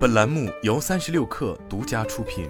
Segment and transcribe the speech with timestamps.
[0.00, 2.48] 本栏目由三十六氪独家出品。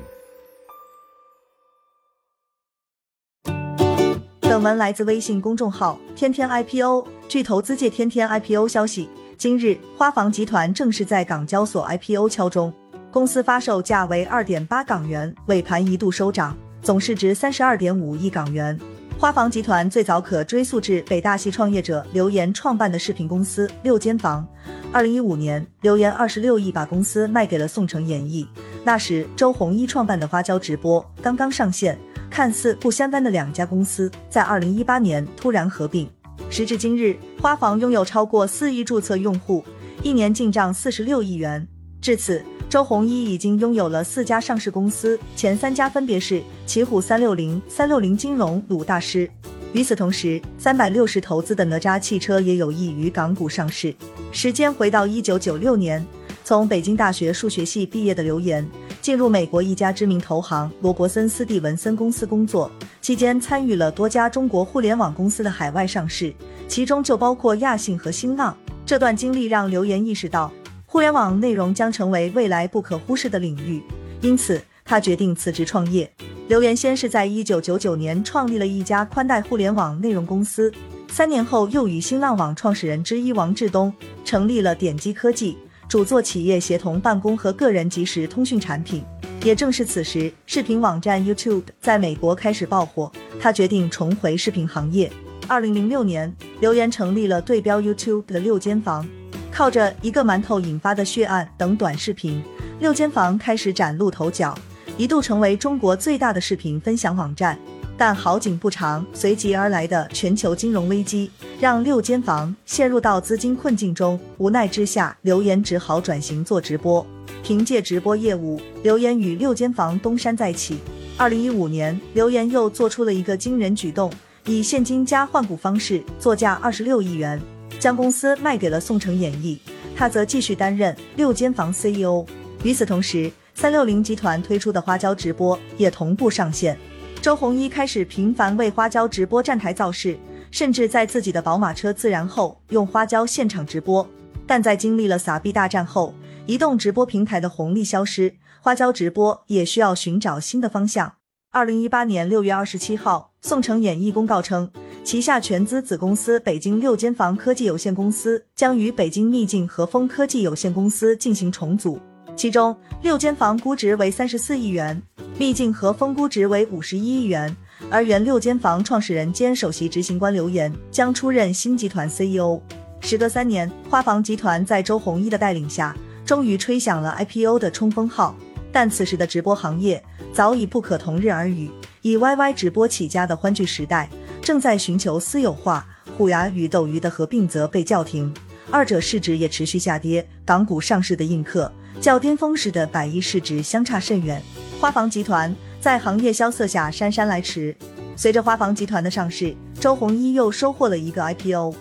[4.41, 7.09] 本文来自微信公众号“天天 IPO”。
[7.29, 12.73] 据投资界天天 IPO 消息，今日花房集团正式在港交所 IPO 敲钟，
[13.11, 18.79] 公司发售价为二点八港元，尾盘一度收涨，总市值三十二点五亿港元。
[19.21, 24.49] 花房集团最早可追溯至北大系创业者刘岩创办的视频公司六间房。
[24.91, 28.49] 二零一五年，刘岩二十六亿把公司卖给了宋城演艺。
[28.83, 31.99] 那时，周鸿祎创办的花椒直播刚刚上线，
[32.31, 36.09] 看似不相干的两家公司，在二零一八年突然合并。
[36.49, 39.63] 时至今日，花房拥有超过四亿注册用户，
[40.03, 41.69] 一年进账四十六亿元。
[42.01, 42.43] 至此。
[42.71, 49.29] 周鸿祎已经拥有了四家上市公司，前三家分别是奇虎三六零、三六零金融、鲁大师。
[49.73, 53.93] 与此同时，三百六十投资的哪吒汽车也有意于港股上市。
[54.31, 56.07] 时间回到一九九六年，
[56.45, 58.65] 从北京大学数学系毕业的刘岩，
[59.03, 66.33] 进入美国一家知名投行罗伯森斯蒂文森公司工作，期间参与了多家中国互联网公司的海外上市，
[66.69, 68.57] 其中就包括亚信和新浪。
[68.87, 70.53] 这段经历让刘岩意识到。
[70.93, 73.81] 互联网内容将成为未来不可忽视的领域，
[74.23, 76.11] 因此他决定辞职创业。
[76.49, 80.73] 刘岩先是在一九九九年创立了一家宽带互联网内容公司，
[81.07, 85.57] 三年后又与新浪网创始人之一王志东成立了点击科技，
[85.89, 89.05] 主做企业协同办公和个人即时通讯产品。
[89.45, 95.09] 也正是此时，视频网站 YouTube 在美国开始爆火，他决定重回视频行业。
[95.47, 99.09] 二零零六年，刘岩成立了对标 YouTube 的六间房。
[99.53, 102.43] 靠着一个馒头引发的血案等短视频，
[102.79, 104.57] 六间房开始崭露头角，
[104.97, 107.59] 一度成为中国最大的视频分享网站。
[107.99, 114.19] 但好景不长，随即而来的全球金融危机让六间房陷入到资金困境中。
[114.39, 117.07] 无奈之下，刘岩只好转型做直播。
[117.43, 120.79] 凭借直播业务，刘岩与六间房东山再起。
[121.19, 124.11] 二零一五年，刘岩又做出了一个惊人举动，
[124.47, 127.39] 以现金加换股方式作价二十六亿元。
[127.81, 129.59] 将公司卖给了宋城演艺，
[129.97, 132.25] 他则继续担任六间房 CEO。
[132.63, 136.79] 与此同时，三六零集团推出的花椒直播也同步上线。
[137.23, 140.19] 周鸿祎开始频繁为花椒直播站台造势，
[140.51, 144.07] 甚至在自己的宝马车自燃后用花椒现场直播。
[144.47, 146.15] 但在经历了撒币大战后，
[146.45, 151.15] 移动直播平台的红利消失，花椒直播也需要寻找新的方向。
[151.51, 154.71] 二零一八年六月二十七号，宋城演艺公告称。
[155.03, 161.99] 旗下全资子公司北京六间房科技有限公司将与北京秘境和风科技有限公司进行重组，
[162.37, 165.03] 其中六间房估值为三十四亿元，
[165.39, 167.55] 秘境和风估值为五十一亿元，
[167.91, 172.61] 而原六间房创始人兼首席执行官刘岩将出任新集团 CEO。
[173.01, 175.97] 时隔三年，花房集团在周鸿祎的带领下，
[176.27, 178.37] 终于吹响了 IPO 的冲锋号，
[178.71, 180.01] 但此时的直播行业
[180.33, 181.71] 早已不可同日而语，
[182.03, 184.09] 以 YY 直播起家的欢聚时代。
[184.43, 185.87] 正在寻求私有化，
[186.17, 188.33] 虎牙与斗鱼的合并则被叫停，
[188.71, 190.27] 二者市值也持续下跌。
[190.45, 191.71] 港股上市的映客
[192.01, 194.43] 较巅峰时的百亿市值相差甚远。
[194.81, 197.77] 花房集团在行业萧瑟下姗姗来迟。
[198.17, 201.75] 随着花房集团的上市，周鸿祎又收获了一个 IPO。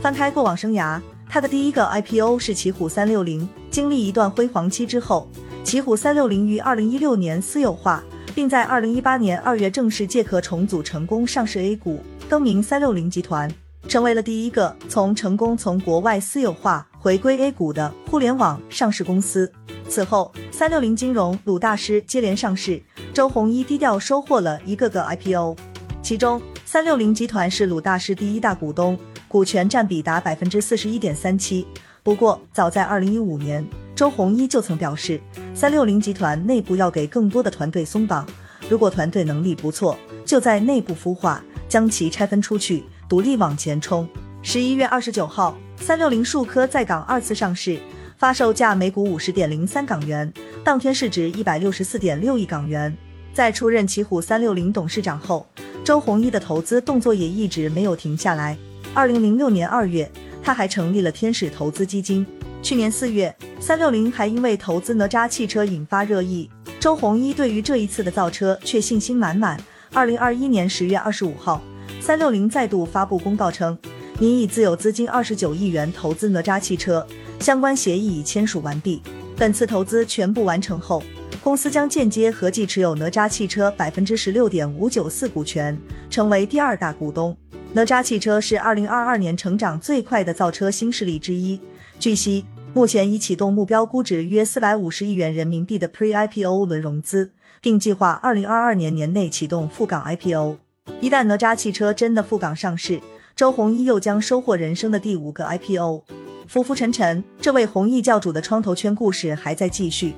[0.00, 3.48] 翻开过往生涯，他的第一个 IPO 是奇虎三六零。
[3.70, 5.28] 经历一段辉煌期之后，
[5.62, 8.02] 奇虎三六零于二零一六年私有化，
[8.36, 12.02] 并在二零一八年二月正式借壳重组成功上市 A 股。
[12.28, 13.50] 更名三六零集团，
[13.88, 19.50] 成为了第一个从成功从国外私有化回归 A 股的互联网上市公司。
[19.88, 22.78] 此后，三六零金融、鲁大师接连上市，
[23.14, 25.56] 周鸿祎低调收获了一个个 IPO。
[26.02, 28.98] 其中，三六零集团是鲁大师第一大股东，
[29.28, 31.66] 股权占比达百分之四十一点三七。
[32.02, 35.18] 不过，早在二零一五年，周鸿祎就曾表示，
[35.56, 38.26] 三六零集团内部要给更多的团队松绑，
[38.68, 41.42] 如果团队能力不错，就在内部孵化。
[41.66, 44.06] 将其拆分出去，独立往前冲。
[44.42, 47.78] 十一月二十九号，三六零数科在港二次上市，
[48.18, 50.30] 发售价每股五十点零三港元，
[50.62, 52.94] 当天市值一百六十四点六亿港元。
[53.32, 55.46] 在出任奇虎三六零董事长后，
[55.82, 58.58] 周鸿祎的投资动作也一直没有停下来。
[58.92, 60.10] 二零零六年二月，
[60.42, 62.26] 他还成立了天使投资基金。
[62.66, 69.56] 去年四月，三六零还因为投资哪吒汽车引发热议，周鸿祎对于这一次的造车却信心满满。
[69.92, 71.62] 二零二一年十月二十五号，
[72.00, 73.78] 三六零再度发布公告称，
[74.18, 77.06] 拟以自有资金二十九亿元投资哪吒汽车，
[77.38, 79.00] 相关协议已签署完毕。
[79.36, 81.00] 本次投资全部完成后，
[81.44, 85.78] 公司将间接合计持有哪吒汽车百分之十六点五九四股权，
[86.10, 87.36] 成为第二大股东。
[87.72, 91.60] 哪吒汽车是二零二二年成长最快的造车新势力之一。
[91.98, 92.44] 据悉，
[92.76, 97.30] 目前已启动目标估值约四百五十亿元人民币的 Pre-IPO 轮融资，
[97.62, 100.58] 并计划二零二二年年内启动赴港 IPO。
[101.00, 103.00] 一旦哪吒汽车真的赴港上市，
[103.34, 106.02] 周鸿祎又将收获人生的第五个 IPO。
[106.46, 110.12] 浮浮沉沉，这位弘毅教主的创投圈故事还在继续。